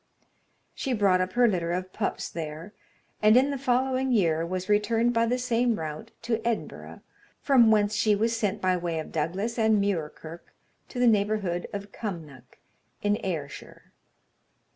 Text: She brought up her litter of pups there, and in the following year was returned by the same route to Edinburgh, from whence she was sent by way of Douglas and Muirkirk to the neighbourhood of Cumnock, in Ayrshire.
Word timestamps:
She 0.73 0.93
brought 0.93 1.21
up 1.21 1.33
her 1.33 1.47
litter 1.47 1.71
of 1.73 1.93
pups 1.93 2.27
there, 2.31 2.73
and 3.21 3.37
in 3.37 3.51
the 3.51 3.57
following 3.59 4.11
year 4.11 4.43
was 4.43 4.67
returned 4.67 5.13
by 5.13 5.27
the 5.27 5.37
same 5.37 5.77
route 5.77 6.09
to 6.23 6.41
Edinburgh, 6.43 7.01
from 7.39 7.69
whence 7.69 7.93
she 7.93 8.15
was 8.15 8.35
sent 8.35 8.59
by 8.63 8.75
way 8.77 8.97
of 8.97 9.11
Douglas 9.11 9.59
and 9.59 9.79
Muirkirk 9.79 10.55
to 10.89 10.97
the 10.97 11.05
neighbourhood 11.05 11.67
of 11.71 11.91
Cumnock, 11.91 12.57
in 13.03 13.19
Ayrshire. 13.23 13.91